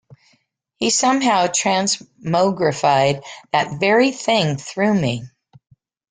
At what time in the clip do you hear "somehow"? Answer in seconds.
0.89-1.45